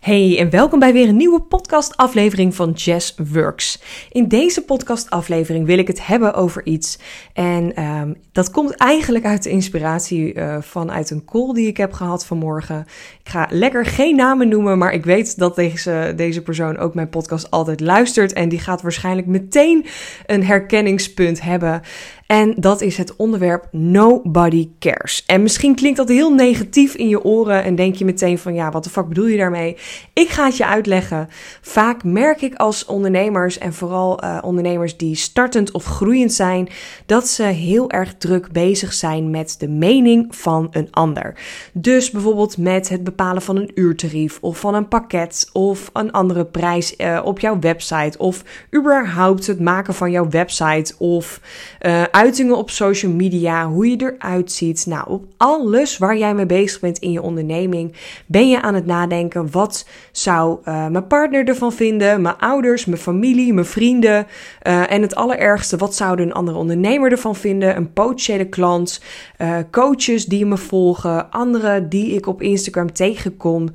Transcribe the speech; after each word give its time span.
Hey 0.00 0.38
en 0.38 0.50
welkom 0.50 0.78
bij 0.78 0.92
weer 0.92 1.08
een 1.08 1.16
nieuwe 1.16 1.40
podcastaflevering 1.40 2.54
van 2.54 2.70
Jazz 2.70 3.14
Works. 3.32 3.82
In 4.10 4.28
deze 4.28 4.64
podcastaflevering 4.64 5.66
wil 5.66 5.78
ik 5.78 5.86
het 5.86 6.06
hebben 6.06 6.34
over 6.34 6.66
iets. 6.66 6.98
En 7.32 7.82
um, 7.84 8.16
dat 8.32 8.50
komt 8.50 8.74
eigenlijk 8.74 9.24
uit 9.24 9.42
de 9.42 9.50
inspiratie 9.50 10.34
uh, 10.34 10.56
vanuit 10.60 11.10
een 11.10 11.24
call 11.24 11.52
die 11.52 11.66
ik 11.66 11.76
heb 11.76 11.92
gehad 11.92 12.26
vanmorgen. 12.26 12.86
Ik 13.22 13.28
ga 13.28 13.46
lekker 13.50 13.86
geen 13.86 14.16
namen 14.16 14.48
noemen, 14.48 14.78
maar 14.78 14.92
ik 14.92 15.04
weet 15.04 15.38
dat 15.38 15.56
deze, 15.56 16.12
deze 16.16 16.42
persoon 16.42 16.78
ook 16.78 16.94
mijn 16.94 17.08
podcast 17.08 17.50
altijd 17.50 17.80
luistert. 17.80 18.32
En 18.32 18.48
die 18.48 18.60
gaat 18.60 18.82
waarschijnlijk 18.82 19.26
meteen 19.26 19.86
een 20.26 20.44
herkenningspunt 20.44 21.42
hebben. 21.42 21.82
En 22.30 22.54
dat 22.56 22.80
is 22.80 22.96
het 22.96 23.16
onderwerp 23.16 23.68
Nobody 23.70 24.68
Cares. 24.78 25.24
En 25.26 25.42
misschien 25.42 25.74
klinkt 25.74 25.96
dat 25.96 26.08
heel 26.08 26.34
negatief 26.34 26.94
in 26.94 27.08
je 27.08 27.24
oren 27.24 27.64
en 27.64 27.74
denk 27.74 27.94
je 27.94 28.04
meteen 28.04 28.38
van 28.38 28.54
ja, 28.54 28.70
wat 28.70 28.84
de 28.84 28.90
fuck 28.90 29.08
bedoel 29.08 29.26
je 29.26 29.36
daarmee? 29.36 29.76
Ik 30.12 30.28
ga 30.28 30.44
het 30.44 30.56
je 30.56 30.66
uitleggen. 30.66 31.28
Vaak 31.60 32.04
merk 32.04 32.40
ik 32.40 32.54
als 32.54 32.84
ondernemers 32.84 33.58
en 33.58 33.72
vooral 33.72 34.24
uh, 34.24 34.38
ondernemers 34.42 34.96
die 34.96 35.14
startend 35.14 35.70
of 35.70 35.84
groeiend 35.84 36.32
zijn, 36.32 36.68
dat 37.06 37.28
ze 37.28 37.42
heel 37.42 37.90
erg 37.90 38.14
druk 38.14 38.52
bezig 38.52 38.92
zijn 38.92 39.30
met 39.30 39.54
de 39.58 39.68
mening 39.68 40.36
van 40.36 40.68
een 40.70 40.88
ander. 40.90 41.38
Dus 41.72 42.10
bijvoorbeeld 42.10 42.58
met 42.58 42.88
het 42.88 43.04
bepalen 43.04 43.42
van 43.42 43.56
een 43.56 43.70
uurtarief 43.74 44.38
of 44.40 44.58
van 44.58 44.74
een 44.74 44.88
pakket 44.88 45.48
of 45.52 45.90
een 45.92 46.12
andere 46.12 46.44
prijs 46.44 46.94
uh, 46.96 47.20
op 47.24 47.38
jouw 47.38 47.58
website 47.58 48.18
of 48.18 48.42
überhaupt 48.76 49.46
het 49.46 49.60
maken 49.60 49.94
van 49.94 50.10
jouw 50.10 50.28
website 50.28 50.94
of 50.98 51.40
uh, 51.80 52.02
uitingen 52.20 52.56
op 52.56 52.70
social 52.70 53.12
media, 53.12 53.68
hoe 53.68 53.90
je 53.90 53.96
eruit 53.96 54.52
ziet. 54.52 54.86
Nou, 54.86 55.08
op 55.08 55.24
alles 55.36 55.98
waar 55.98 56.16
jij 56.16 56.34
mee 56.34 56.46
bezig 56.46 56.80
bent 56.80 56.98
in 56.98 57.12
je 57.12 57.22
onderneming, 57.22 57.94
ben 58.26 58.48
je 58.48 58.62
aan 58.62 58.74
het 58.74 58.86
nadenken: 58.86 59.50
wat 59.50 59.86
zou 60.12 60.58
uh, 60.64 60.86
mijn 60.86 61.06
partner 61.06 61.48
ervan 61.48 61.72
vinden, 61.72 62.22
mijn 62.22 62.36
ouders, 62.38 62.84
mijn 62.84 63.00
familie, 63.00 63.52
mijn 63.52 63.66
vrienden. 63.66 64.26
Uh, 64.62 64.92
en 64.92 65.02
het 65.02 65.14
allerergste, 65.14 65.76
wat 65.76 65.94
zou 65.94 66.22
een 66.22 66.32
andere 66.32 66.58
ondernemer 66.58 67.10
ervan 67.10 67.36
vinden, 67.36 67.76
een 67.76 67.92
potentiële 67.92 68.48
klant, 68.48 69.02
uh, 69.38 69.56
coaches 69.70 70.26
die 70.26 70.46
me 70.46 70.56
volgen, 70.56 71.30
anderen 71.30 71.88
die 71.88 72.14
ik 72.14 72.26
op 72.26 72.42
Instagram 72.42 72.92
tegenkom. 72.92 73.68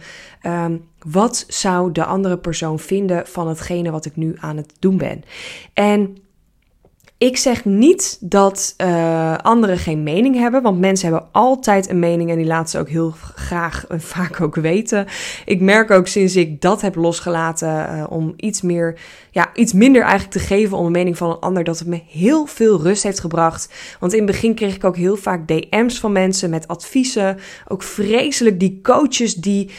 Um, 0.43 0.83
wat 1.05 1.45
zou 1.47 1.91
de 1.91 2.05
andere 2.05 2.37
persoon 2.37 2.79
vinden 2.79 3.27
van 3.27 3.47
hetgene 3.47 3.91
wat 3.91 4.05
ik 4.05 4.15
nu 4.15 4.35
aan 4.39 4.57
het 4.57 4.73
doen 4.79 4.97
ben? 4.97 5.23
En 5.73 6.17
ik 7.17 7.37
zeg 7.37 7.65
niet 7.65 8.17
dat 8.19 8.73
uh, 8.77 9.37
anderen 9.37 9.77
geen 9.77 10.03
mening 10.03 10.35
hebben, 10.35 10.61
want 10.61 10.79
mensen 10.79 11.09
hebben 11.09 11.29
altijd 11.31 11.89
een 11.89 11.99
mening 11.99 12.29
en 12.29 12.37
die 12.37 12.45
laten 12.45 12.69
ze 12.69 12.79
ook 12.79 12.89
heel 12.89 13.13
graag 13.35 13.87
en 13.87 14.01
vaak 14.15 14.41
ook 14.41 14.55
weten. 14.55 15.07
Ik 15.45 15.61
merk 15.61 15.91
ook 15.91 16.07
sinds 16.07 16.35
ik 16.35 16.61
dat 16.61 16.81
heb 16.81 16.95
losgelaten 16.95 17.67
uh, 17.67 18.03
om 18.09 18.33
iets 18.37 18.61
meer, 18.61 18.99
ja, 19.31 19.49
iets 19.53 19.73
minder 19.73 20.01
eigenlijk 20.01 20.31
te 20.31 20.39
geven 20.39 20.77
om 20.77 20.85
een 20.85 20.91
mening 20.91 21.17
van 21.17 21.29
een 21.29 21.39
ander, 21.39 21.63
dat 21.63 21.79
het 21.79 21.87
me 21.87 22.01
heel 22.07 22.45
veel 22.45 22.81
rust 22.81 23.03
heeft 23.03 23.19
gebracht. 23.19 23.73
Want 23.99 24.11
in 24.13 24.17
het 24.17 24.31
begin 24.31 24.55
kreeg 24.55 24.75
ik 24.75 24.83
ook 24.83 24.97
heel 24.97 25.15
vaak 25.17 25.47
DM's 25.47 25.99
van 25.99 26.11
mensen 26.11 26.49
met 26.49 26.67
adviezen. 26.67 27.37
Ook 27.67 27.83
vreselijk 27.83 28.59
die 28.59 28.79
coaches 28.81 29.35
die 29.35 29.69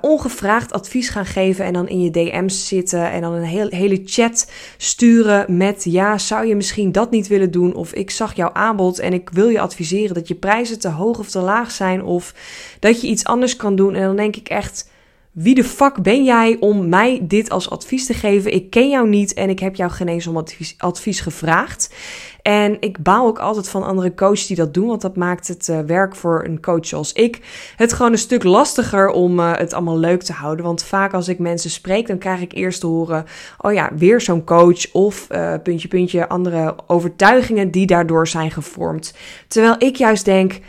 ongevraagd 0.00 0.72
advies 0.72 1.08
gaan 1.08 1.26
geven 1.26 1.64
en 1.64 1.72
dan 1.72 1.88
in 1.88 2.00
je 2.00 2.10
DM's 2.10 2.68
zitten 2.68 3.10
en 3.10 3.20
dan 3.20 3.32
een 3.32 3.68
hele 3.70 4.00
chat 4.04 4.50
sturen 4.76 5.56
met 5.56 5.84
ja, 5.84 6.18
zou 6.18 6.46
je 6.46 6.54
misschien 6.54 6.65
misschien 6.66 6.92
dat 6.92 7.10
niet 7.10 7.26
willen 7.26 7.50
doen. 7.50 7.74
Of 7.74 7.92
ik 7.92 8.10
zag 8.10 8.36
jouw 8.36 8.52
aanbod 8.52 8.98
en 8.98 9.12
ik 9.12 9.30
wil 9.30 9.48
je 9.48 9.60
adviseren 9.60 10.14
dat 10.14 10.28
je 10.28 10.34
prijzen 10.34 10.78
te 10.78 10.88
hoog 10.88 11.18
of 11.18 11.30
te 11.30 11.38
laag 11.38 11.70
zijn. 11.70 12.02
Of 12.04 12.34
dat 12.80 13.00
je 13.00 13.06
iets 13.06 13.24
anders 13.24 13.56
kan 13.56 13.76
doen. 13.76 13.94
En 13.94 14.02
dan 14.02 14.16
denk 14.16 14.36
ik 14.36 14.48
echt. 14.48 14.90
Wie 15.36 15.54
de 15.54 15.64
fuck 15.64 16.02
ben 16.02 16.24
jij 16.24 16.56
om 16.60 16.88
mij 16.88 17.20
dit 17.22 17.50
als 17.50 17.70
advies 17.70 18.06
te 18.06 18.14
geven? 18.14 18.52
Ik 18.52 18.70
ken 18.70 18.88
jou 18.88 19.08
niet 19.08 19.34
en 19.34 19.48
ik 19.48 19.58
heb 19.58 19.74
jou 19.74 19.90
geen 19.90 20.08
eens 20.08 20.26
om 20.26 20.36
advies, 20.36 20.74
advies 20.78 21.20
gevraagd. 21.20 21.94
En 22.42 22.76
ik 22.80 23.02
baal 23.02 23.26
ook 23.26 23.38
altijd 23.38 23.68
van 23.68 23.82
andere 23.82 24.14
coaches 24.14 24.46
die 24.46 24.56
dat 24.56 24.74
doen, 24.74 24.86
want 24.86 25.00
dat 25.00 25.16
maakt 25.16 25.48
het 25.48 25.68
uh, 25.68 25.80
werk 25.80 26.16
voor 26.16 26.44
een 26.44 26.60
coach 26.60 26.86
zoals 26.86 27.12
ik 27.12 27.40
het 27.76 27.92
gewoon 27.92 28.12
een 28.12 28.18
stuk 28.18 28.42
lastiger 28.42 29.08
om 29.08 29.38
uh, 29.38 29.56
het 29.56 29.72
allemaal 29.72 29.98
leuk 29.98 30.22
te 30.22 30.32
houden. 30.32 30.64
Want 30.64 30.84
vaak 30.84 31.12
als 31.12 31.28
ik 31.28 31.38
mensen 31.38 31.70
spreek, 31.70 32.06
dan 32.06 32.18
krijg 32.18 32.40
ik 32.40 32.52
eerst 32.52 32.80
te 32.80 32.86
horen: 32.86 33.24
oh 33.58 33.72
ja, 33.72 33.90
weer 33.96 34.20
zo'n 34.20 34.44
coach 34.44 34.92
of 34.92 35.26
uh, 35.30 35.54
puntje, 35.62 35.88
puntje, 35.88 36.28
andere 36.28 36.74
overtuigingen 36.86 37.70
die 37.70 37.86
daardoor 37.86 38.28
zijn 38.28 38.50
gevormd. 38.50 39.14
Terwijl 39.48 39.74
ik 39.78 39.96
juist 39.96 40.24
denk 40.24 40.60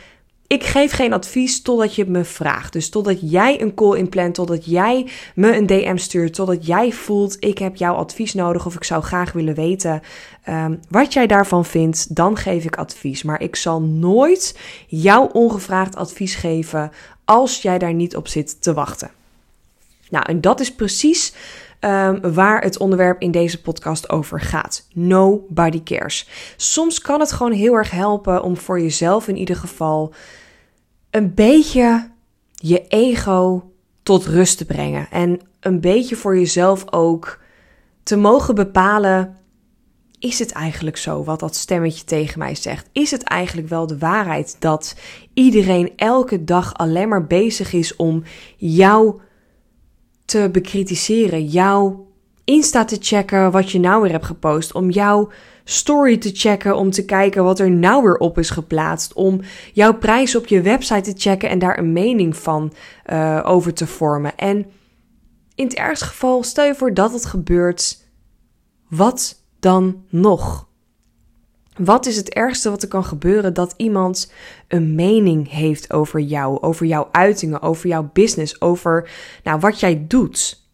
ik 0.48 0.64
geef 0.64 0.92
geen 0.92 1.14
advies 1.14 1.62
totdat 1.62 1.96
je 1.96 2.06
me 2.06 2.24
vraagt. 2.24 2.74
Dus 2.74 2.90
totdat 2.90 3.32
jij 3.32 3.62
een 3.62 3.74
call 3.74 3.98
inplant, 3.98 4.36
totdat 4.36 4.66
jij 4.66 5.08
me 5.36 5.56
een 5.56 5.66
DM 5.66 5.98
stuurt, 5.98 6.34
totdat 6.34 6.66
jij 6.66 6.92
voelt: 6.92 7.38
ik 7.40 7.58
heb 7.58 7.76
jouw 7.76 7.96
advies 7.96 8.34
nodig 8.34 8.66
of 8.66 8.76
ik 8.76 8.84
zou 8.84 9.04
graag 9.04 9.32
willen 9.32 9.56
weten 9.56 10.02
um, 10.50 10.80
wat 10.90 11.14
jij 11.14 11.28
daarvan 11.28 11.66
vindt, 11.66 12.16
dan 12.16 12.38
geef 12.38 12.64
ik 12.64 12.76
advies. 12.76 13.24
Maar 13.24 13.42
ik 13.42 13.56
zal 13.56 13.82
nooit 13.82 14.60
jou 14.88 15.30
ongevraagd 15.34 15.96
advies 15.96 16.36
geven 16.36 16.92
als 17.26 17.62
jij 17.62 17.78
daar 17.78 17.94
niet 17.94 18.16
op 18.16 18.28
zit 18.28 18.62
te 18.62 18.74
wachten. 18.74 19.12
Nou, 20.10 20.26
en 20.28 20.42
dat 20.42 20.60
is 20.60 20.74
precies 20.74 21.34
um, 21.80 22.34
waar 22.34 22.62
het 22.62 22.78
onderwerp 22.78 23.22
in 23.22 23.32
deze 23.32 23.62
podcast 23.62 24.10
over 24.10 24.42
gaat. 24.42 24.88
Nobody 24.94 25.84
cares. 25.84 26.28
Soms 26.58 27.02
kan 27.02 27.20
het 27.20 27.32
gewoon 27.32 27.52
heel 27.52 27.74
erg 27.74 27.92
helpen 27.92 28.44
om 28.44 28.58
voor 28.58 28.82
jezelf 28.82 29.28
in 29.28 29.38
ieder 29.38 29.56
geval 29.56 30.14
een 31.10 31.34
beetje 31.34 32.10
je 32.52 32.88
ego 32.88 33.72
tot 34.04 34.26
rust 34.26 34.58
te 34.58 34.66
brengen. 34.66 35.08
En 35.12 35.40
een 35.60 35.80
beetje 35.80 36.16
voor 36.16 36.38
jezelf 36.38 36.94
ook 36.94 37.40
te 38.04 38.18
mogen 38.18 38.56
bepalen: 38.56 39.38
is 40.20 40.40
het 40.40 40.52
eigenlijk 40.52 40.98
zo 40.98 41.24
wat 41.24 41.40
dat 41.40 41.56
stemmetje 41.56 42.04
tegen 42.04 42.40
mij 42.40 42.56
zegt? 42.56 42.90
Is 42.92 43.12
het 43.12 43.24
eigenlijk 43.24 43.70
wel 43.70 43.88
de 43.88 43.98
waarheid 43.98 44.56
dat 44.60 44.96
iedereen 45.34 45.94
elke 45.96 46.44
dag 46.44 46.74
alleen 46.74 47.10
maar 47.10 47.28
bezig 47.28 47.74
is 47.74 47.96
om 47.96 48.24
jou 48.58 49.20
te 50.28 50.50
bekritiseren, 50.52 51.46
jouw 51.46 52.06
Insta 52.44 52.86
te 52.86 52.98
checken 53.00 53.52
wat 53.52 53.72
je 53.72 53.80
nou 53.80 54.02
weer 54.02 54.12
hebt 54.12 54.26
gepost, 54.26 54.74
om 54.74 54.90
jouw 54.90 55.30
story 55.64 56.18
te 56.18 56.30
checken, 56.34 56.76
om 56.76 56.92
te 56.92 57.06
kijken 57.06 57.44
wat 57.44 57.60
er 57.60 57.72
nou 57.72 58.04
weer 58.04 58.18
op 58.18 58.38
is 58.38 58.50
geplaatst, 58.50 59.14
om 59.14 59.42
jouw 59.74 59.94
prijs 59.94 60.36
op 60.36 60.48
je 60.48 60.62
website 60.62 61.14
te 61.14 61.20
checken 61.22 61.50
en 61.50 61.60
daar 61.60 61.78
een 61.78 61.94
mening 61.94 62.38
van 62.38 62.74
uh, 63.12 63.42
over 63.46 63.74
te 63.74 63.88
vormen. 63.88 64.38
En 64.38 64.66
in 65.56 65.66
het 65.66 65.76
ergste 65.76 66.06
geval, 66.06 66.44
stel 66.44 66.66
je 66.66 66.76
voor 66.76 66.94
dat 66.94 67.14
het 67.14 67.26
gebeurt, 67.26 68.04
wat 68.90 69.44
dan 69.60 70.04
nog? 70.10 70.67
Wat 71.78 72.06
is 72.06 72.16
het 72.16 72.30
ergste 72.30 72.70
wat 72.70 72.82
er 72.82 72.88
kan 72.88 73.04
gebeuren 73.04 73.54
dat 73.54 73.74
iemand 73.78 74.32
een 74.68 74.96
mening 74.96 75.50
heeft 75.50 75.94
over 75.94 76.20
jou, 76.20 76.62
over 76.62 76.86
jouw 76.86 77.10
uitingen, 77.12 77.62
over 77.62 77.88
jouw 77.88 78.10
business, 78.14 78.62
over 78.62 79.10
nou, 79.44 79.60
wat 79.60 79.80
jij 79.80 80.06
doet? 80.08 80.66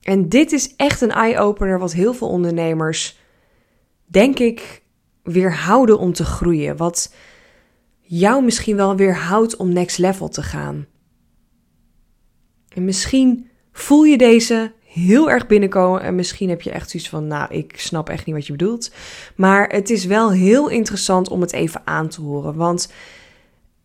En 0.00 0.28
dit 0.28 0.52
is 0.52 0.76
echt 0.76 1.00
een 1.00 1.10
eye-opener 1.10 1.78
wat 1.78 1.92
heel 1.92 2.14
veel 2.14 2.28
ondernemers, 2.28 3.18
denk 4.04 4.38
ik, 4.38 4.82
weerhouden 5.22 5.98
om 5.98 6.12
te 6.12 6.24
groeien. 6.24 6.76
Wat 6.76 7.14
jou 8.00 8.44
misschien 8.44 8.76
wel 8.76 8.96
weerhoudt 8.96 9.56
om 9.56 9.72
next 9.72 9.98
level 9.98 10.28
te 10.28 10.42
gaan. 10.42 10.86
En 12.68 12.84
misschien 12.84 13.50
voel 13.72 14.02
je 14.02 14.18
deze 14.18 14.72
heel 14.94 15.30
erg 15.30 15.46
binnenkomen. 15.46 16.02
En 16.02 16.14
misschien 16.14 16.48
heb 16.48 16.62
je 16.62 16.70
echt 16.70 16.90
zoiets 16.90 17.08
van, 17.08 17.26
nou, 17.26 17.54
ik 17.54 17.80
snap 17.80 18.08
echt 18.08 18.26
niet 18.26 18.34
wat 18.34 18.46
je 18.46 18.52
bedoelt. 18.52 18.90
Maar 19.36 19.68
het 19.68 19.90
is 19.90 20.04
wel 20.04 20.32
heel 20.32 20.68
interessant 20.68 21.28
om 21.28 21.40
het 21.40 21.52
even 21.52 21.82
aan 21.84 22.08
te 22.08 22.20
horen. 22.20 22.54
Want 22.54 22.92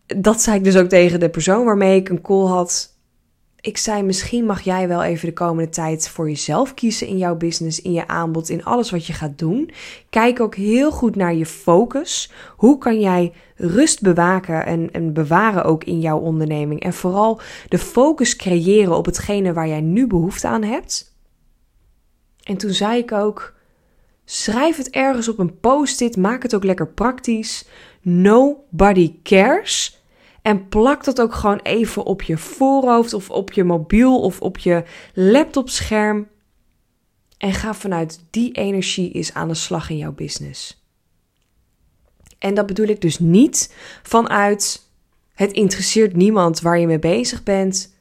dat 0.06 0.42
zei 0.42 0.56
ik 0.56 0.64
dus 0.64 0.76
ook 0.76 0.88
tegen 0.88 1.20
de 1.20 1.30
persoon 1.30 1.64
waarmee 1.64 1.96
ik 1.96 2.08
een 2.08 2.20
call 2.20 2.46
had. 2.46 2.98
Ik 3.60 3.76
zei, 3.76 4.02
misschien 4.02 4.44
mag 4.44 4.60
jij 4.60 4.88
wel 4.88 5.02
even 5.02 5.26
de 5.26 5.32
komende 5.32 5.70
tijd 5.70 6.08
voor 6.08 6.28
jezelf 6.28 6.74
kiezen 6.74 7.06
in 7.06 7.18
jouw 7.18 7.36
business, 7.36 7.82
in 7.82 7.92
je 7.92 8.06
aanbod, 8.06 8.48
in 8.48 8.64
alles 8.64 8.90
wat 8.90 9.06
je 9.06 9.12
gaat 9.12 9.38
doen. 9.38 9.70
Kijk 10.10 10.40
ook 10.40 10.54
heel 10.54 10.90
goed 10.90 11.16
naar 11.16 11.34
je 11.34 11.46
focus. 11.46 12.32
Hoe 12.56 12.78
kan 12.78 13.00
jij 13.00 13.32
rust 13.56 14.00
bewaken 14.02 14.66
en, 14.66 14.90
en 14.92 15.12
bewaren 15.12 15.64
ook 15.64 15.84
in 15.84 16.00
jouw 16.00 16.18
onderneming? 16.18 16.80
En 16.80 16.92
vooral 16.92 17.40
de 17.68 17.78
focus 17.78 18.36
creëren 18.36 18.96
op 18.96 19.06
hetgene 19.06 19.52
waar 19.52 19.68
jij 19.68 19.80
nu 19.80 20.06
behoefte 20.06 20.48
aan 20.48 20.62
hebt. 20.62 21.14
En 22.42 22.56
toen 22.56 22.72
zei 22.72 22.98
ik 22.98 23.12
ook: 23.12 23.54
schrijf 24.24 24.76
het 24.76 24.90
ergens 24.90 25.28
op 25.28 25.38
een 25.38 25.60
post-it, 25.60 26.16
maak 26.16 26.42
het 26.42 26.54
ook 26.54 26.64
lekker 26.64 26.88
praktisch. 26.88 27.68
Nobody 28.02 29.14
cares 29.22 29.99
en 30.50 30.68
plak 30.68 31.04
dat 31.04 31.20
ook 31.20 31.34
gewoon 31.34 31.60
even 31.62 32.04
op 32.04 32.22
je 32.22 32.38
voorhoofd 32.38 33.14
of 33.14 33.30
op 33.30 33.52
je 33.52 33.64
mobiel 33.64 34.20
of 34.20 34.40
op 34.40 34.58
je 34.58 34.84
laptopscherm. 35.14 36.28
En 37.38 37.52
ga 37.52 37.74
vanuit 37.74 38.24
die 38.30 38.52
energie 38.52 39.10
eens 39.10 39.34
aan 39.34 39.48
de 39.48 39.54
slag 39.54 39.90
in 39.90 39.96
jouw 39.96 40.12
business. 40.12 40.84
En 42.38 42.54
dat 42.54 42.66
bedoel 42.66 42.86
ik 42.86 43.00
dus 43.00 43.18
niet 43.18 43.74
vanuit 44.02 44.88
het 45.34 45.52
interesseert 45.52 46.16
niemand 46.16 46.60
waar 46.60 46.78
je 46.78 46.86
mee 46.86 46.98
bezig 46.98 47.42
bent. 47.42 47.94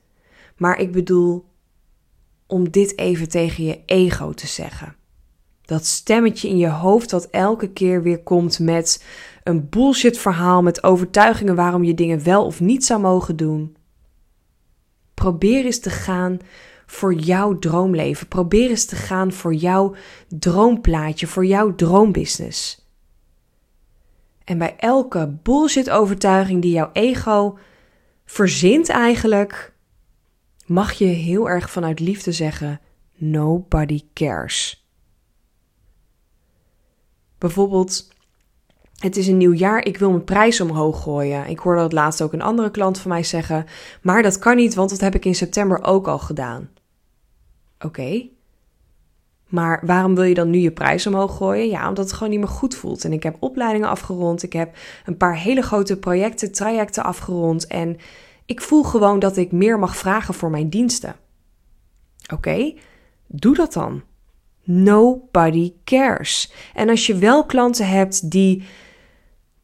Maar 0.58 0.80
ik 0.80 0.92
bedoel 0.92 1.46
om 2.48 2.70
dit 2.70 2.98
even 2.98 3.30
tegen 3.30 3.64
je 3.64 3.80
ego 3.86 4.34
te 4.34 4.48
zeggen. 4.48 4.96
Dat 5.66 5.86
stemmetje 5.86 6.50
in 6.50 6.58
je 6.58 6.70
hoofd 6.70 7.10
dat 7.10 7.28
elke 7.30 7.70
keer 7.72 8.04
weer 8.04 8.24
komt 8.24 8.60
met 8.60 9.04
een 9.50 9.70
bullshit 9.70 10.18
verhaal, 10.18 10.62
met 10.62 10.84
overtuigingen 10.84 11.56
waarom 11.56 11.84
je 11.84 11.94
dingen 11.94 12.24
wel 12.24 12.46
of 12.46 12.60
niet 12.60 12.86
zou 12.86 13.02
mogen 13.02 13.36
doen. 13.36 13.76
Probeer 15.14 15.66
eens 15.66 15.80
te 15.80 15.90
gaan 15.90 16.40
voor 16.86 17.14
jouw 17.14 17.60
droomleven. 17.60 18.28
Probeer 18.28 18.70
eens 18.70 18.86
te 18.86 18.96
gaan 18.96 19.32
voor 19.32 19.54
jouw 19.54 19.96
droomplaatje, 20.28 21.28
voor 21.28 21.46
jouw 21.46 21.76
droombusiness. 21.76 22.88
En 24.44 24.58
bij 24.58 24.76
elke 24.78 25.38
bullshit 25.44 25.90
overtuiging 25.90 26.62
die 26.62 26.72
jouw 26.72 26.90
ego 26.94 27.58
verzint 28.26 28.90
eigenlijk, 28.90 29.74
mag 30.66 30.94
je 30.94 31.06
heel 31.06 31.50
erg 31.50 31.70
vanuit 31.70 32.00
liefde 32.00 32.32
zeggen: 32.32 32.82
Nobody 33.16 34.02
cares. 34.14 34.88
Bijvoorbeeld, 37.38 38.08
het 39.00 39.18
is 39.18 39.28
een 39.28 39.38
nieuw 39.38 39.54
jaar, 39.54 39.86
ik 39.86 39.98
wil 39.98 40.10
mijn 40.10 40.24
prijs 40.24 40.62
omhoog 40.62 41.02
gooien. 41.02 41.48
Ik 41.48 41.60
hoorde 41.60 41.82
dat 41.82 41.94
laatst 41.94 42.22
ook 42.22 42.34
een 42.34 42.42
andere 42.42 42.72
klant 42.72 43.00
van 43.00 43.12
mij 43.12 43.24
zeggen, 43.24 43.66
maar 44.02 44.24
dat 44.24 44.40
kan 44.40 44.56
niet, 44.56 44.74
want 44.74 44.90
dat 44.90 45.00
heb 45.00 45.16
ik 45.16 45.26
in 45.26 45.36
september 45.36 45.84
ook 45.84 46.08
al 46.08 46.20
gedaan. 46.20 46.70
Oké. 47.80 48.28
Maar 49.48 49.82
waarom 49.86 50.16
wil 50.16 50.24
je 50.24 50.34
dan 50.34 50.50
nu 50.50 50.58
je 50.58 50.72
prijs 50.72 51.08
omhoog 51.08 51.38
gooien? 51.38 51.68
Ja, 51.68 51.90
omdat 51.90 52.06
het 52.06 52.14
gewoon 52.14 52.30
niet 52.30 52.40
meer 52.40 52.48
goed 52.48 52.76
voelt. 52.76 53.04
En 53.04 53.14
ik 53.14 53.24
heb 53.24 53.38
opleidingen 53.40 53.90
afgerond. 53.90 54.44
Ik 54.44 54.54
heb 54.54 54.78
een 55.06 55.18
paar 55.18 55.38
hele 55.38 55.62
grote 55.62 55.98
projecten, 55.98 56.52
trajecten 56.52 57.04
afgerond. 57.04 57.68
En 57.68 57.98
ik 58.46 58.62
voel 58.62 58.84
gewoon 58.84 59.20
dat 59.20 59.38
ik 59.38 59.52
meer 59.52 59.80
mag 59.80 59.98
vragen 59.98 60.34
voor 60.34 60.50
mijn 60.50 60.70
diensten. 60.70 61.16
Oké, 62.34 62.74
doe 63.28 63.56
dat 63.56 63.74
dan. 63.74 64.02
Nobody 64.64 65.74
cares. 65.84 66.54
En 66.74 66.90
als 66.90 67.08
je 67.08 67.16
wel 67.16 67.46
klanten 67.46 67.88
hebt 67.88 68.32
die 68.32 68.64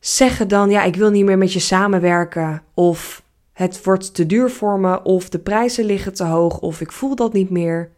zeggen 0.07 0.47
dan: 0.47 0.69
ja, 0.69 0.83
ik 0.83 0.95
wil 0.95 1.09
niet 1.09 1.25
meer 1.25 1.37
met 1.37 1.53
je 1.53 1.59
samenwerken. 1.59 2.63
Of 2.73 3.23
het 3.53 3.83
wordt 3.83 4.13
te 4.13 4.25
duur 4.25 4.49
voor 4.49 4.79
me. 4.79 5.03
Of 5.03 5.29
de 5.29 5.39
prijzen 5.39 5.85
liggen 5.85 6.13
te 6.13 6.23
hoog. 6.23 6.59
Of 6.59 6.81
ik 6.81 6.91
voel 6.91 7.15
dat 7.15 7.33
niet 7.33 7.49
meer 7.49 7.93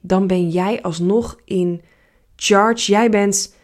dan 0.00 0.26
ben 0.26 0.48
jij 0.48 0.82
alsnog 0.82 1.36
in 1.44 1.82
charge. 2.36 2.90
Jij 2.90 3.10
bent 3.10 3.54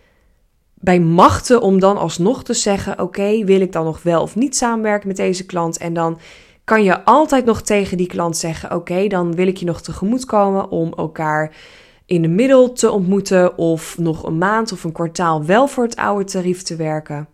bij 0.75 1.00
machten 1.00 1.60
om 1.60 1.81
dan 1.81 1.96
alsnog 1.96 2.44
te 2.44 2.54
zeggen: 2.54 3.00
Oké, 3.00 3.44
wil 3.44 3.60
ik 3.60 3.72
dan 3.72 3.84
nog 3.84 4.02
wel 4.02 4.22
of 4.22 4.34
niet 4.37 4.56
samenwerken 4.56 5.08
met 5.08 5.16
deze 5.16 5.46
klant? 5.46 5.78
En 5.78 5.94
dan 5.94 6.19
kan 6.64 6.82
je 6.82 7.04
altijd 7.04 7.44
nog 7.44 7.62
tegen 7.62 7.96
die 7.96 8.06
klant 8.06 8.37
zeggen: 8.37 8.75
Oké, 8.75 9.06
dan 9.06 9.34
wil 9.34 9.46
ik 9.46 9.56
je 9.56 9.64
nog 9.64 9.82
tegemoetkomen 9.82 10.70
om 10.70 10.92
elkaar 10.96 11.56
in 12.06 12.22
de 12.22 12.28
middel 12.28 12.72
te 12.72 12.90
ontmoeten. 12.90 13.58
Of 13.58 13.98
nog 13.98 14.24
een 14.24 14.38
maand 14.38 14.72
of 14.72 14.84
een 14.84 14.92
kwartaal 14.92 15.44
wel 15.44 15.66
voor 15.68 15.84
het 15.84 15.96
oude 15.96 16.24
tarief 16.24 16.62
te 16.62 16.76
werken. 16.76 17.28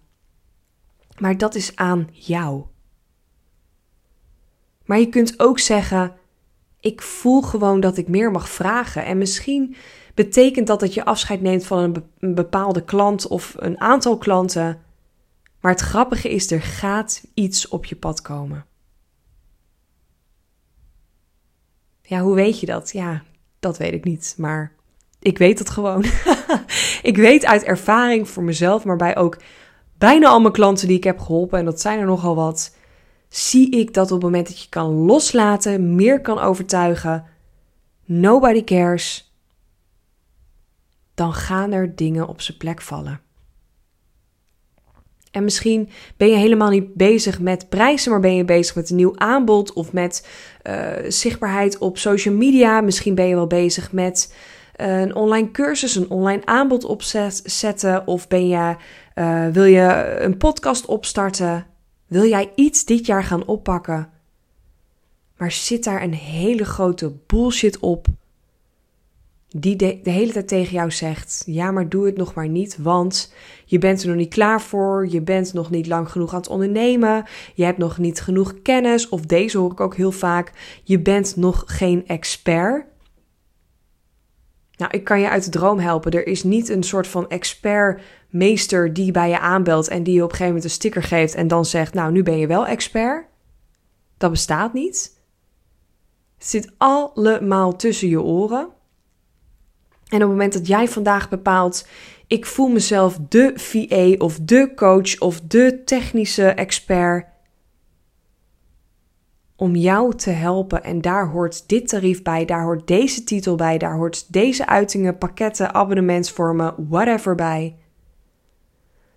Maar 1.18 1.38
dat 1.38 1.54
is 1.54 1.76
aan 1.76 2.08
jou. 2.12 2.64
Maar 4.84 4.98
je 4.98 5.08
kunt 5.08 5.40
ook 5.40 5.58
zeggen: 5.58 6.14
ik 6.80 7.02
voel 7.02 7.42
gewoon 7.42 7.80
dat 7.80 7.96
ik 7.96 8.08
meer 8.08 8.30
mag 8.30 8.48
vragen. 8.48 9.04
En 9.04 9.18
misschien 9.18 9.76
betekent 10.14 10.66
dat 10.66 10.80
dat 10.80 10.94
je 10.94 11.04
afscheid 11.04 11.40
neemt 11.40 11.66
van 11.66 12.04
een 12.18 12.34
bepaalde 12.34 12.84
klant 12.84 13.26
of 13.26 13.54
een 13.58 13.80
aantal 13.80 14.18
klanten. 14.18 14.82
Maar 15.60 15.72
het 15.72 15.80
grappige 15.80 16.30
is, 16.30 16.50
er 16.50 16.62
gaat 16.62 17.24
iets 17.34 17.68
op 17.68 17.84
je 17.84 17.96
pad 17.96 18.22
komen. 18.22 18.66
Ja, 22.02 22.20
hoe 22.20 22.34
weet 22.34 22.60
je 22.60 22.66
dat? 22.66 22.90
Ja, 22.90 23.22
dat 23.62 23.78
weet 23.78 23.92
ik 23.92 24.04
niet. 24.04 24.34
Maar 24.36 24.72
ik 25.18 25.38
weet 25.38 25.58
het 25.58 25.70
gewoon. 25.70 26.04
ik 27.10 27.16
weet 27.16 27.44
uit 27.44 27.62
ervaring 27.62 28.28
voor 28.28 28.42
mezelf, 28.42 28.84
maar 28.84 28.96
bij 28.96 29.16
ook 29.16 29.36
bijna 29.98 30.28
al 30.28 30.40
mijn 30.40 30.52
klanten 30.52 30.88
die 30.88 30.96
ik 30.96 31.04
heb 31.04 31.18
geholpen, 31.18 31.58
en 31.58 31.64
dat 31.64 31.80
zijn 31.80 31.98
er 31.98 32.06
nogal 32.06 32.34
wat 32.34 32.76
zie 33.28 33.70
ik 33.70 33.94
dat 33.94 34.04
op 34.04 34.12
het 34.12 34.22
moment 34.22 34.46
dat 34.46 34.62
je 34.62 34.68
kan 34.68 34.92
loslaten, 34.92 35.94
meer 35.94 36.20
kan 36.20 36.38
overtuigen, 36.38 37.24
nobody 38.04 38.64
cares, 38.64 39.34
dan 41.14 41.32
gaan 41.32 41.72
er 41.72 41.96
dingen 41.96 42.28
op 42.28 42.40
zijn 42.40 42.56
plek 42.56 42.82
vallen. 42.82 43.20
En 45.32 45.44
misschien 45.44 45.88
ben 46.16 46.28
je 46.28 46.36
helemaal 46.36 46.70
niet 46.70 46.94
bezig 46.94 47.40
met 47.40 47.68
prijzen, 47.68 48.10
maar 48.10 48.20
ben 48.20 48.36
je 48.36 48.44
bezig 48.44 48.74
met 48.74 48.90
een 48.90 48.96
nieuw 48.96 49.16
aanbod 49.16 49.72
of 49.72 49.92
met 49.92 50.26
uh, 50.66 50.90
zichtbaarheid 51.08 51.78
op 51.78 51.98
social 51.98 52.34
media. 52.34 52.80
Misschien 52.80 53.14
ben 53.14 53.26
je 53.26 53.34
wel 53.34 53.46
bezig 53.46 53.92
met 53.92 54.34
uh, 54.76 55.00
een 55.00 55.14
online 55.14 55.50
cursus, 55.50 55.96
een 55.96 56.10
online 56.10 56.42
aanbod 56.44 56.84
opzetten. 56.84 58.06
Of 58.06 58.28
ben 58.28 58.48
je, 58.48 58.76
uh, 59.14 59.46
wil 59.48 59.64
je 59.64 60.16
een 60.18 60.36
podcast 60.36 60.86
opstarten. 60.86 61.66
Wil 62.06 62.26
jij 62.26 62.50
iets 62.54 62.84
dit 62.84 63.06
jaar 63.06 63.24
gaan 63.24 63.46
oppakken? 63.46 64.10
Maar 65.36 65.52
zit 65.52 65.84
daar 65.84 66.02
een 66.02 66.14
hele 66.14 66.64
grote 66.64 67.12
bullshit 67.26 67.78
op? 67.78 68.06
Die 69.54 69.76
de, 69.76 70.00
hele 70.02 70.32
tijd 70.32 70.48
tegen 70.48 70.72
jou 70.72 70.90
zegt: 70.90 71.42
Ja, 71.46 71.70
maar 71.70 71.88
doe 71.88 72.06
het 72.06 72.16
nog 72.16 72.34
maar 72.34 72.48
niet, 72.48 72.78
want 72.80 73.32
je 73.64 73.78
bent 73.78 74.02
er 74.02 74.08
nog 74.08 74.16
niet 74.16 74.34
klaar 74.34 74.60
voor. 74.60 75.08
Je 75.08 75.20
bent 75.20 75.52
nog 75.52 75.70
niet 75.70 75.86
lang 75.86 76.10
genoeg 76.10 76.32
aan 76.32 76.40
het 76.40 76.48
ondernemen. 76.48 77.24
Je 77.54 77.64
hebt 77.64 77.78
nog 77.78 77.98
niet 77.98 78.20
genoeg 78.20 78.62
kennis. 78.62 79.08
Of 79.08 79.20
deze 79.20 79.58
hoor 79.58 79.72
ik 79.72 79.80
ook 79.80 79.96
heel 79.96 80.12
vaak: 80.12 80.52
Je 80.84 81.00
bent 81.00 81.36
nog 81.36 81.64
geen 81.66 82.06
expert. 82.06 82.86
Nou, 84.76 84.90
ik 84.90 85.04
kan 85.04 85.20
je 85.20 85.28
uit 85.28 85.44
de 85.44 85.50
droom 85.50 85.78
helpen. 85.78 86.12
Er 86.12 86.26
is 86.26 86.42
niet 86.42 86.68
een 86.68 86.82
soort 86.82 87.06
van 87.06 87.28
expertmeester 87.28 88.92
die 88.92 89.12
bij 89.12 89.28
je 89.28 89.38
aanbelt 89.38 89.88
en 89.88 90.02
die 90.02 90.14
je 90.14 90.22
op 90.22 90.30
een 90.30 90.36
gegeven 90.36 90.54
moment 90.54 90.64
een 90.64 90.76
sticker 90.76 91.02
geeft 91.02 91.34
en 91.34 91.48
dan 91.48 91.64
zegt: 91.64 91.94
Nou, 91.94 92.12
nu 92.12 92.22
ben 92.22 92.38
je 92.38 92.46
wel 92.46 92.66
expert. 92.66 93.26
Dat 94.16 94.30
bestaat 94.30 94.72
niet. 94.72 95.20
Het 96.38 96.46
zit 96.46 96.72
allemaal 96.76 97.76
tussen 97.76 98.08
je 98.08 98.22
oren. 98.22 98.68
En 100.12 100.18
op 100.18 100.28
het 100.28 100.30
moment 100.30 100.52
dat 100.52 100.66
jij 100.66 100.88
vandaag 100.88 101.28
bepaalt: 101.28 101.88
ik 102.26 102.46
voel 102.46 102.68
mezelf 102.68 103.18
de 103.28 103.52
VA 103.54 104.24
of 104.24 104.38
de 104.42 104.72
coach 104.74 105.18
of 105.18 105.40
de 105.40 105.82
technische 105.84 106.48
expert 106.48 107.26
om 109.56 109.76
jou 109.76 110.14
te 110.14 110.30
helpen. 110.30 110.84
En 110.84 111.00
daar 111.00 111.28
hoort 111.28 111.68
dit 111.68 111.88
tarief 111.88 112.22
bij, 112.22 112.44
daar 112.44 112.62
hoort 112.62 112.86
deze 112.86 113.24
titel 113.24 113.56
bij, 113.56 113.78
daar 113.78 113.96
hoort 113.96 114.32
deze 114.32 114.66
uitingen, 114.66 115.18
pakketten, 115.18 115.74
abonnementsvormen, 115.74 116.74
whatever 116.88 117.34
bij. 117.34 117.76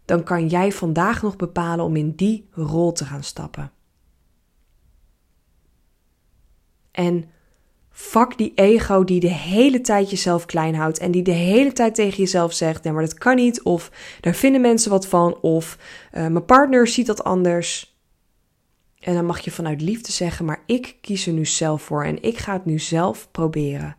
Dan 0.06 0.24
kan 0.24 0.48
jij 0.48 0.72
vandaag 0.72 1.22
nog 1.22 1.36
bepalen 1.36 1.86
om 1.86 1.96
in 1.96 2.12
die 2.12 2.48
rol 2.52 2.92
te 2.92 3.06
gaan 3.06 3.24
stappen. 3.24 3.72
En 6.92 7.30
fuck 7.98 8.38
die 8.38 8.52
ego 8.56 9.04
die 9.04 9.20
de 9.20 9.32
hele 9.32 9.82
tijd 9.82 10.10
jezelf 10.10 10.46
klein 10.46 10.76
houdt 10.76 10.98
en 10.98 11.12
die 11.12 11.24
de 11.24 11.32
hele 11.32 11.74
tijd 11.74 11.96
tegen 11.96 12.18
jezelf 12.18 12.54
zegt: 12.54 12.84
nee, 12.84 12.94
maar 12.94 13.04
dat 13.04 13.14
kan 13.14 13.36
niet, 13.36 13.62
of 13.62 13.92
daar 14.22 14.34
vinden 14.34 14.62
mensen 14.62 14.92
wat 14.92 15.08
van, 15.08 15.38
of 15.42 15.78
uh, 16.14 16.28
mijn 16.28 16.46
partner 16.46 16.88
ziet 16.88 17.06
dat 17.06 17.24
anders. 17.24 17.96
En 19.00 19.14
dan 19.14 19.26
mag 19.26 19.40
je 19.40 19.52
vanuit 19.52 19.82
liefde 19.82 20.12
zeggen, 20.12 20.46
maar 20.46 20.64
ik 20.66 20.98
kies 21.02 21.28
er 21.28 21.34
nu 21.34 21.46
zelf 21.46 21.82
voor 21.82 22.04
en 22.04 22.24
ik 22.24 22.38
ga 22.38 22.54
het 22.54 22.66
nu 22.66 22.80
zelf 22.80 23.28
proberen. 23.32 23.96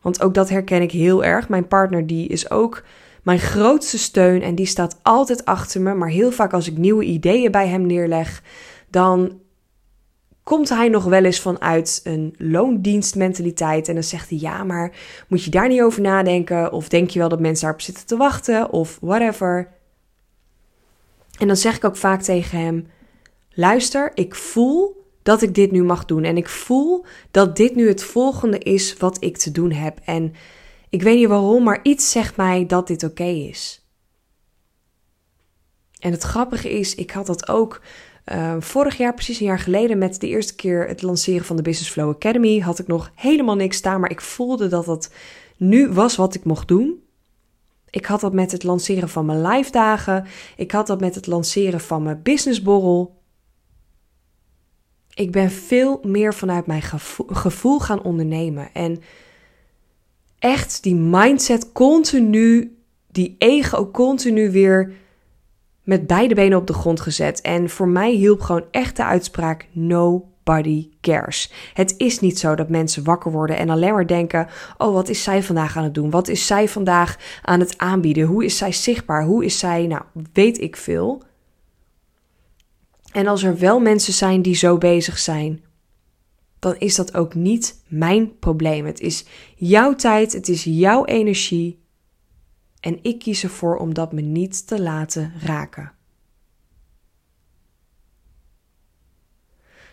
Want 0.00 0.22
ook 0.22 0.34
dat 0.34 0.48
herken 0.48 0.82
ik 0.82 0.90
heel 0.90 1.24
erg. 1.24 1.48
Mijn 1.48 1.68
partner 1.68 2.06
die 2.06 2.28
is 2.28 2.50
ook 2.50 2.84
mijn 3.22 3.38
grootste 3.38 3.98
steun 3.98 4.42
en 4.42 4.54
die 4.54 4.66
staat 4.66 4.98
altijd 5.02 5.44
achter 5.44 5.80
me. 5.80 5.94
Maar 5.94 6.08
heel 6.08 6.30
vaak 6.30 6.52
als 6.52 6.68
ik 6.68 6.76
nieuwe 6.76 7.04
ideeën 7.04 7.50
bij 7.50 7.68
hem 7.68 7.86
neerleg, 7.86 8.42
dan 8.90 9.40
komt 10.48 10.68
hij 10.68 10.88
nog 10.88 11.04
wel 11.04 11.24
eens 11.24 11.40
vanuit 11.40 12.00
een 12.04 12.34
loondienstmentaliteit. 12.38 13.88
En 13.88 13.94
dan 13.94 14.02
zegt 14.02 14.28
hij: 14.28 14.38
Ja, 14.38 14.64
maar 14.64 14.96
moet 15.28 15.44
je 15.44 15.50
daar 15.50 15.68
niet 15.68 15.82
over 15.82 16.02
nadenken? 16.02 16.72
Of 16.72 16.88
denk 16.88 17.10
je 17.10 17.18
wel 17.18 17.28
dat 17.28 17.40
mensen 17.40 17.62
daarop 17.62 17.80
zitten 17.80 18.06
te 18.06 18.16
wachten? 18.16 18.72
Of 18.72 18.98
whatever. 19.00 19.68
En 21.38 21.46
dan 21.46 21.56
zeg 21.56 21.76
ik 21.76 21.84
ook 21.84 21.96
vaak 21.96 22.22
tegen 22.22 22.58
hem: 22.58 22.86
luister, 23.50 24.10
ik 24.14 24.34
voel 24.34 25.04
dat 25.22 25.42
ik 25.42 25.54
dit 25.54 25.70
nu 25.70 25.82
mag 25.82 26.04
doen. 26.04 26.24
En 26.24 26.36
ik 26.36 26.48
voel 26.48 27.04
dat 27.30 27.56
dit 27.56 27.74
nu 27.74 27.88
het 27.88 28.02
volgende 28.02 28.58
is 28.58 28.96
wat 28.96 29.24
ik 29.24 29.36
te 29.36 29.50
doen 29.50 29.72
heb. 29.72 29.98
En 30.04 30.34
ik 30.88 31.02
weet 31.02 31.16
niet 31.16 31.28
waarom, 31.28 31.62
maar 31.62 31.80
iets 31.82 32.10
zegt 32.10 32.36
mij 32.36 32.66
dat 32.66 32.86
dit 32.86 33.02
oké 33.02 33.24
is. 33.24 33.86
En 35.98 36.12
het 36.12 36.22
grappige 36.22 36.70
is, 36.70 36.94
ik 36.94 37.10
had 37.10 37.26
dat 37.26 37.48
ook 37.48 37.80
uh, 38.32 38.54
vorig 38.58 38.96
jaar, 38.96 39.14
precies 39.14 39.40
een 39.40 39.46
jaar 39.46 39.58
geleden, 39.58 39.98
met 39.98 40.20
de 40.20 40.28
eerste 40.28 40.54
keer 40.54 40.88
het 40.88 41.02
lanceren 41.02 41.44
van 41.44 41.56
de 41.56 41.62
Business 41.62 41.90
Flow 41.90 42.08
Academy. 42.08 42.58
Had 42.58 42.78
ik 42.78 42.86
nog 42.86 43.10
helemaal 43.14 43.56
niks 43.56 43.76
staan, 43.76 44.00
maar 44.00 44.10
ik 44.10 44.20
voelde 44.20 44.68
dat 44.68 44.84
dat 44.84 45.10
nu 45.56 45.88
was 45.88 46.16
wat 46.16 46.34
ik 46.34 46.44
mocht 46.44 46.68
doen. 46.68 47.02
Ik 47.90 48.06
had 48.06 48.20
dat 48.20 48.32
met 48.32 48.52
het 48.52 48.62
lanceren 48.62 49.08
van 49.08 49.26
mijn 49.26 49.42
live 49.42 49.70
dagen. 49.70 50.26
Ik 50.56 50.70
had 50.70 50.86
dat 50.86 51.00
met 51.00 51.14
het 51.14 51.26
lanceren 51.26 51.80
van 51.80 52.02
mijn 52.02 52.22
businessborrel. 52.22 53.16
Ik 55.14 55.32
ben 55.32 55.50
veel 55.50 56.00
meer 56.02 56.34
vanuit 56.34 56.66
mijn 56.66 56.82
gevoel 57.26 57.78
gaan 57.78 58.02
ondernemen. 58.02 58.72
En 58.72 59.02
echt 60.38 60.82
die 60.82 60.94
mindset 60.94 61.72
continu, 61.72 62.78
die 63.06 63.34
ego 63.38 63.90
continu 63.90 64.50
weer 64.50 64.92
met 65.88 66.06
beide 66.06 66.34
benen 66.34 66.58
op 66.58 66.66
de 66.66 66.72
grond 66.72 67.00
gezet. 67.00 67.40
En 67.40 67.70
voor 67.70 67.88
mij 67.88 68.12
hielp 68.12 68.40
gewoon 68.40 68.64
echt 68.70 68.96
de 68.96 69.04
uitspraak: 69.04 69.68
Nobody 69.72 70.88
cares. 71.00 71.52
Het 71.74 71.94
is 71.96 72.20
niet 72.20 72.38
zo 72.38 72.54
dat 72.54 72.68
mensen 72.68 73.04
wakker 73.04 73.32
worden 73.32 73.56
en 73.56 73.70
alleen 73.70 73.92
maar 73.92 74.06
denken: 74.06 74.48
Oh, 74.78 74.92
wat 74.92 75.08
is 75.08 75.22
zij 75.22 75.42
vandaag 75.42 75.76
aan 75.76 75.84
het 75.84 75.94
doen? 75.94 76.10
Wat 76.10 76.28
is 76.28 76.46
zij 76.46 76.68
vandaag 76.68 77.16
aan 77.42 77.60
het 77.60 77.78
aanbieden? 77.78 78.26
Hoe 78.26 78.44
is 78.44 78.56
zij 78.56 78.72
zichtbaar? 78.72 79.24
Hoe 79.24 79.44
is 79.44 79.58
zij, 79.58 79.86
nou, 79.86 80.02
weet 80.32 80.60
ik 80.60 80.76
veel. 80.76 81.22
En 83.12 83.26
als 83.26 83.42
er 83.42 83.58
wel 83.58 83.80
mensen 83.80 84.12
zijn 84.12 84.42
die 84.42 84.54
zo 84.54 84.78
bezig 84.78 85.18
zijn, 85.18 85.64
dan 86.58 86.76
is 86.78 86.94
dat 86.94 87.14
ook 87.14 87.34
niet 87.34 87.82
mijn 87.86 88.38
probleem. 88.38 88.86
Het 88.86 89.00
is 89.00 89.24
jouw 89.56 89.94
tijd, 89.94 90.32
het 90.32 90.48
is 90.48 90.64
jouw 90.64 91.04
energie. 91.04 91.86
En 92.80 92.98
ik 93.02 93.18
kies 93.18 93.42
ervoor 93.42 93.76
om 93.76 93.94
dat 93.94 94.12
me 94.12 94.20
niet 94.20 94.66
te 94.66 94.82
laten 94.82 95.32
raken. 95.40 95.92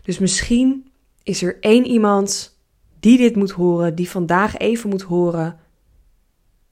Dus 0.02 0.20
misschien 0.20 0.92
is 1.24 1.42
er 1.42 1.60
één 1.60 1.86
iemand 1.86 2.60
die 3.00 3.18
dit 3.18 3.36
moet 3.36 3.52
horen, 3.52 3.96
die 3.96 4.10
vandaag 4.10 4.58
even 4.58 4.90
moet 4.90 5.02
horen. 5.02 5.60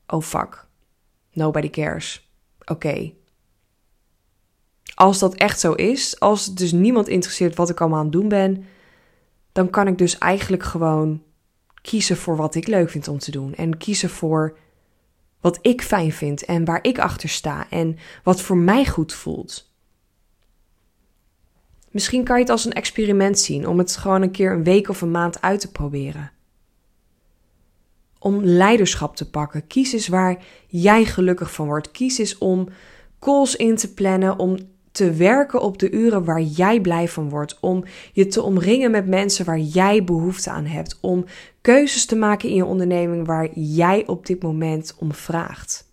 Oh 0.08 0.22
fuck, 0.22 0.68
nobody 1.32 1.70
cares. 1.70 2.32
Oké. 2.66 3.14
Als 4.96 5.20
dat 5.20 5.36
echt 5.36 5.60
zo 5.60 5.74
is, 5.74 6.20
als 6.20 6.46
het 6.46 6.58
dus 6.58 6.72
niemand 6.72 7.08
interesseert 7.08 7.56
wat 7.56 7.70
ik 7.70 7.82
allemaal 7.82 8.00
aan 8.00 8.06
het 8.06 8.14
doen 8.14 8.28
ben, 8.28 8.66
dan 9.52 9.70
kan 9.70 9.88
ik 9.88 9.98
dus 9.98 10.18
eigenlijk 10.18 10.64
gewoon 10.64 11.24
kiezen 11.82 12.18
voor 12.18 12.36
wat 12.36 12.56
ik 12.56 12.68
leuk 12.68 12.90
vind 12.90 13.08
om 13.08 13.18
te 13.18 13.32
doen. 13.32 13.54
En 13.54 13.78
kiezen 13.78 14.10
voor 14.10 14.58
wat 15.44 15.60
ik 15.62 15.82
fijn 15.82 16.12
vind 16.12 16.46
en 16.46 16.66
waar 16.66 16.80
ik 16.82 17.00
achter 17.00 17.30
sta 17.30 17.70
en 17.70 17.98
wat 18.24 18.42
voor 18.42 18.58
mij 18.58 18.86
goed 18.86 19.14
voelt. 19.14 19.72
Misschien 21.92 22.24
kan 22.24 22.36
je 22.36 22.42
het 22.42 22.52
als 22.52 22.66
een 22.66 22.74
experiment 22.74 23.40
zien 23.40 23.68
om 23.68 23.78
het 23.78 23.96
gewoon 23.96 24.22
een 24.22 24.32
keer 24.32 24.52
een 24.52 24.64
week 24.64 24.90
of 24.90 25.02
een 25.02 25.12
maand 25.12 25.42
uit 25.42 25.60
te 25.60 25.72
proberen. 25.72 26.32
Om 28.20 28.44
leiderschap 28.44 29.16
te 29.16 29.30
pakken. 29.30 29.68
Kies 29.68 29.94
eens 29.94 30.08
waar 30.08 30.44
jij 30.68 31.06
gelukkig 31.06 31.54
van 31.54 31.66
wordt. 31.66 31.92
Kies 31.92 32.18
eens 32.18 32.38
om 32.38 32.68
calls 33.20 33.56
in 33.56 33.76
te 33.76 33.94
plannen, 33.94 34.40
om 34.40 34.58
te 34.94 35.12
werken 35.12 35.62
op 35.62 35.78
de 35.78 35.92
uren 35.92 36.24
waar 36.24 36.42
jij 36.42 36.82
blij 36.82 37.08
van 37.08 37.30
wordt. 37.30 37.58
Om 37.60 37.84
je 38.14 38.28
te 38.28 38.42
omringen 38.42 38.92
met 38.92 39.08
mensen 39.08 39.46
waar 39.46 39.60
jij 39.60 40.04
behoefte 40.04 40.50
aan 40.50 40.66
hebt. 40.66 40.98
Om 41.02 41.26
keuzes 41.62 42.06
te 42.06 42.16
maken 42.16 42.50
in 42.50 42.56
je 42.56 42.66
onderneming 42.66 43.26
waar 43.26 43.50
jij 43.54 44.08
op 44.08 44.26
dit 44.26 44.44
moment 44.44 44.96
om 45.00 45.14
vraagt. 45.14 45.92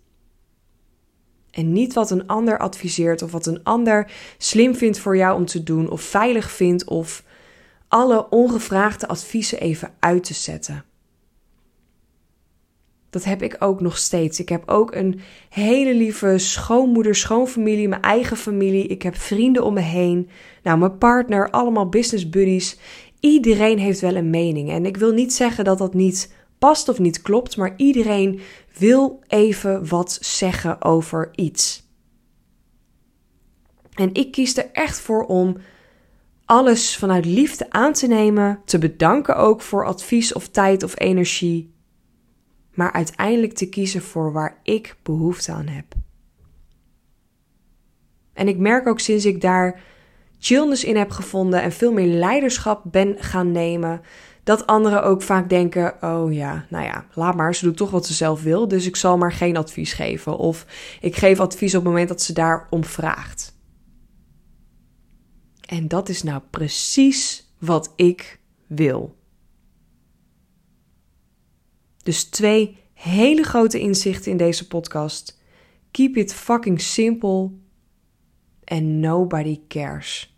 En 1.51 1.73
niet 1.73 1.93
wat 1.93 2.11
een 2.11 2.27
ander 2.27 2.57
adviseert 2.57 3.21
of 3.21 3.31
wat 3.31 3.45
een 3.45 3.63
ander 3.63 4.11
slim 4.37 4.75
vindt 4.75 4.99
voor 4.99 5.17
jou 5.17 5.35
om 5.35 5.45
te 5.45 5.63
doen 5.63 5.89
of 5.89 6.01
veilig 6.01 6.51
vindt 6.51 6.83
of 6.83 7.23
alle 7.87 8.29
ongevraagde 8.29 9.07
adviezen 9.07 9.59
even 9.59 9.93
uit 9.99 10.23
te 10.23 10.33
zetten. 10.33 10.83
Dat 13.11 13.23
heb 13.23 13.41
ik 13.41 13.55
ook 13.59 13.81
nog 13.81 13.97
steeds. 13.97 14.39
Ik 14.39 14.49
heb 14.49 14.69
ook 14.69 14.95
een 14.95 15.19
hele 15.49 15.95
lieve 15.95 16.37
schoonmoeder, 16.37 17.15
schoonfamilie, 17.15 17.87
mijn 17.87 18.01
eigen 18.01 18.37
familie. 18.37 18.87
Ik 18.87 19.01
heb 19.01 19.15
vrienden 19.15 19.63
om 19.63 19.73
me 19.73 19.81
heen. 19.81 20.29
Nou, 20.63 20.77
mijn 20.77 20.97
partner, 20.97 21.49
allemaal 21.49 21.89
business 21.89 22.29
buddies. 22.29 22.77
Iedereen 23.19 23.79
heeft 23.79 23.99
wel 23.99 24.15
een 24.15 24.29
mening. 24.29 24.69
En 24.69 24.85
ik 24.85 24.97
wil 24.97 25.11
niet 25.11 25.33
zeggen 25.33 25.63
dat 25.63 25.77
dat 25.77 25.93
niet 25.93 26.33
past 26.57 26.89
of 26.89 26.99
niet 26.99 27.21
klopt, 27.21 27.57
maar 27.57 27.73
iedereen 27.77 28.39
wil 28.77 29.19
even 29.27 29.87
wat 29.87 30.17
zeggen 30.21 30.81
over 30.81 31.29
iets. 31.35 31.89
En 33.93 34.13
ik 34.13 34.31
kies 34.31 34.57
er 34.57 34.69
echt 34.71 34.99
voor 34.99 35.25
om 35.25 35.57
alles 36.45 36.97
vanuit 36.97 37.25
liefde 37.25 37.65
aan 37.69 37.93
te 37.93 38.07
nemen, 38.07 38.61
te 38.65 38.77
bedanken 38.77 39.35
ook 39.35 39.61
voor 39.61 39.85
advies 39.85 40.33
of 40.33 40.47
tijd 40.47 40.83
of 40.83 40.99
energie 40.99 41.71
maar 42.73 42.91
uiteindelijk 42.91 43.53
te 43.53 43.69
kiezen 43.69 44.01
voor 44.01 44.31
waar 44.31 44.59
ik 44.63 44.95
behoefte 45.03 45.51
aan 45.51 45.67
heb. 45.67 45.85
En 48.33 48.47
ik 48.47 48.57
merk 48.57 48.87
ook 48.87 48.99
sinds 48.99 49.25
ik 49.25 49.41
daar 49.41 49.81
chillness 50.39 50.83
in 50.83 50.95
heb 50.95 51.09
gevonden 51.11 51.61
en 51.61 51.71
veel 51.71 51.93
meer 51.93 52.07
leiderschap 52.07 52.81
ben 52.83 53.15
gaan 53.19 53.51
nemen, 53.51 54.01
dat 54.43 54.67
anderen 54.67 55.03
ook 55.03 55.21
vaak 55.21 55.49
denken: 55.49 56.03
oh 56.03 56.33
ja, 56.33 56.65
nou 56.69 56.85
ja, 56.85 57.05
laat 57.13 57.35
maar, 57.35 57.55
ze 57.55 57.65
doet 57.65 57.77
toch 57.77 57.91
wat 57.91 58.05
ze 58.05 58.13
zelf 58.13 58.43
wil, 58.43 58.67
dus 58.67 58.85
ik 58.85 58.95
zal 58.95 59.17
maar 59.17 59.31
geen 59.31 59.57
advies 59.57 59.93
geven. 59.93 60.37
Of 60.37 60.65
ik 61.01 61.15
geef 61.15 61.39
advies 61.39 61.75
op 61.75 61.81
het 61.81 61.89
moment 61.89 62.09
dat 62.09 62.21
ze 62.21 62.33
daarom 62.33 62.83
vraagt. 62.83 63.59
En 65.61 65.87
dat 65.87 66.09
is 66.09 66.23
nou 66.23 66.41
precies 66.49 67.53
wat 67.59 67.93
ik 67.95 68.39
wil. 68.67 69.15
Dus 72.03 72.23
twee 72.23 72.77
hele 72.93 73.43
grote 73.43 73.79
inzichten 73.79 74.31
in 74.31 74.37
deze 74.37 74.67
podcast. 74.67 75.39
Keep 75.91 76.15
it 76.15 76.33
fucking 76.33 76.81
simple 76.81 77.51
and 78.63 78.83
nobody 78.83 79.59
cares. 79.67 80.35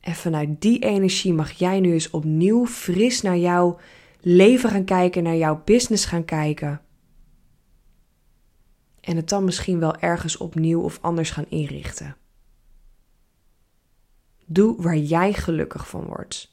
En 0.00 0.14
vanuit 0.14 0.60
die 0.60 0.78
energie 0.78 1.32
mag 1.32 1.50
jij 1.50 1.80
nu 1.80 1.92
eens 1.92 2.10
opnieuw 2.10 2.66
fris 2.66 3.22
naar 3.22 3.38
jouw 3.38 3.78
leven 4.20 4.70
gaan 4.70 4.84
kijken, 4.84 5.22
naar 5.22 5.36
jouw 5.36 5.62
business 5.64 6.04
gaan 6.04 6.24
kijken. 6.24 6.80
En 9.00 9.16
het 9.16 9.28
dan 9.28 9.44
misschien 9.44 9.78
wel 9.78 9.96
ergens 9.96 10.36
opnieuw 10.36 10.80
of 10.80 10.98
anders 11.00 11.30
gaan 11.30 11.46
inrichten. 11.48 12.16
Doe 14.46 14.82
waar 14.82 14.96
jij 14.96 15.32
gelukkig 15.32 15.88
van 15.88 16.04
wordt. 16.04 16.51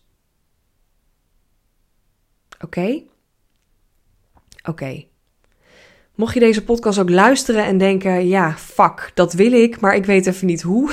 Oké? 2.60 3.02
Oké. 4.64 5.04
Mocht 6.16 6.34
je 6.34 6.40
deze 6.40 6.64
podcast 6.64 7.00
ook 7.00 7.10
luisteren 7.10 7.66
en 7.66 7.78
denken: 7.78 8.28
ja, 8.28 8.54
fuck, 8.58 9.12
dat 9.14 9.34
wil 9.34 9.52
ik, 9.52 9.80
maar 9.80 9.96
ik 9.96 10.06
weet 10.06 10.26
even 10.28 10.48
niet 10.48 10.62
hoe. 10.62 10.92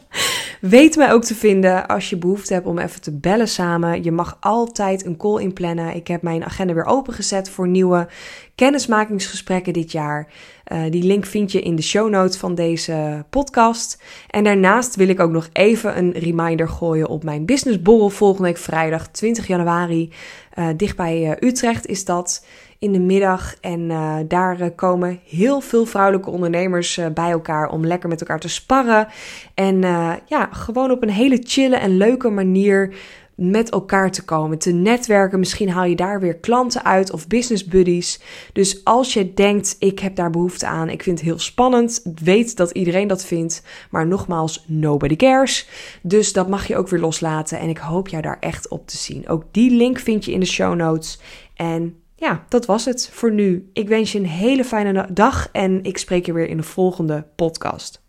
weet 0.60 0.96
mij 0.96 1.12
ook 1.12 1.24
te 1.24 1.34
vinden 1.34 1.86
als 1.86 2.10
je 2.10 2.16
behoefte 2.16 2.54
hebt 2.54 2.66
om 2.66 2.78
even 2.78 3.00
te 3.00 3.12
bellen 3.12 3.48
samen. 3.48 4.02
Je 4.02 4.12
mag 4.12 4.36
altijd 4.40 5.04
een 5.04 5.16
call 5.16 5.40
inplannen. 5.40 5.94
Ik 5.94 6.08
heb 6.08 6.22
mijn 6.22 6.44
agenda 6.44 6.74
weer 6.74 6.84
opengezet 6.84 7.50
voor 7.50 7.68
nieuwe 7.68 8.08
kennismakingsgesprekken 8.54 9.72
dit 9.72 9.92
jaar. 9.92 10.28
Uh, 10.72 10.82
die 10.90 11.02
link 11.02 11.26
vind 11.26 11.52
je 11.52 11.62
in 11.62 11.76
de 11.76 11.82
show 11.82 12.10
notes 12.10 12.36
van 12.36 12.54
deze 12.54 13.24
podcast. 13.30 14.02
En 14.30 14.44
daarnaast 14.44 14.96
wil 14.96 15.08
ik 15.08 15.20
ook 15.20 15.30
nog 15.30 15.48
even 15.52 15.98
een 15.98 16.12
reminder 16.12 16.68
gooien 16.68 17.08
op 17.08 17.24
mijn 17.24 17.46
businessborrel 17.46 18.10
volgende 18.10 18.48
week 18.48 18.58
vrijdag 18.58 19.08
20 19.08 19.46
januari. 19.46 20.12
Uh, 20.58 20.68
dicht 20.76 20.96
bij 20.96 21.22
uh, 21.22 21.48
Utrecht 21.48 21.86
is 21.86 22.04
dat 22.04 22.46
in 22.78 22.92
de 22.92 23.00
middag. 23.00 23.54
En 23.60 23.80
uh, 23.80 24.16
daar 24.28 24.70
komen 24.70 25.20
heel 25.28 25.60
veel 25.60 25.86
vrouwelijke 25.86 26.30
ondernemers 26.30 27.00
bij 27.14 27.30
elkaar 27.30 27.68
om 27.68 27.86
lekker 27.86 28.08
met 28.08 28.20
elkaar 28.20 28.40
te 28.40 28.48
sparren. 28.48 29.08
En 29.54 29.80
ja, 30.26 30.48
gewoon 30.50 30.90
op 30.90 31.02
een 31.02 31.10
hele 31.10 31.40
chille 31.42 31.76
en 31.76 31.96
leuke 31.96 32.30
manier 32.30 32.94
met 33.36 33.70
elkaar 33.70 34.10
te 34.10 34.24
komen, 34.24 34.58
te 34.58 34.72
netwerken. 34.72 35.38
Misschien 35.38 35.70
haal 35.70 35.84
je 35.84 35.96
daar 35.96 36.20
weer 36.20 36.36
klanten 36.36 36.84
uit 36.84 37.12
of 37.12 37.26
business 37.26 37.64
buddies. 37.64 38.20
Dus 38.52 38.84
als 38.84 39.12
je 39.12 39.34
denkt, 39.34 39.76
ik 39.78 39.98
heb 39.98 40.16
daar 40.16 40.30
behoefte 40.30 40.66
aan, 40.66 40.88
ik 40.88 41.02
vind 41.02 41.18
het 41.18 41.28
heel 41.28 41.38
spannend, 41.38 42.02
weet 42.22 42.56
dat 42.56 42.70
iedereen 42.70 43.08
dat 43.08 43.24
vindt, 43.24 43.62
maar 43.90 44.06
nogmaals, 44.06 44.64
nobody 44.66 45.16
cares. 45.16 45.68
Dus 46.02 46.32
dat 46.32 46.48
mag 46.48 46.66
je 46.66 46.76
ook 46.76 46.88
weer 46.88 47.00
loslaten 47.00 47.58
en 47.58 47.68
ik 47.68 47.78
hoop 47.78 48.08
jou 48.08 48.22
daar 48.22 48.38
echt 48.40 48.68
op 48.68 48.86
te 48.86 48.96
zien. 48.96 49.28
Ook 49.28 49.44
die 49.50 49.70
link 49.70 49.98
vind 49.98 50.24
je 50.24 50.32
in 50.32 50.40
de 50.40 50.46
show 50.46 50.74
notes. 50.74 51.20
En 51.54 51.96
ja, 52.16 52.44
dat 52.48 52.66
was 52.66 52.84
het 52.84 53.08
voor 53.12 53.32
nu. 53.32 53.70
Ik 53.72 53.88
wens 53.88 54.12
je 54.12 54.18
een 54.18 54.26
hele 54.26 54.64
fijne 54.64 55.06
dag 55.12 55.48
en 55.52 55.84
ik 55.84 55.98
spreek 55.98 56.26
je 56.26 56.32
weer 56.32 56.48
in 56.48 56.56
de 56.56 56.62
volgende 56.62 57.26
podcast. 57.36 58.03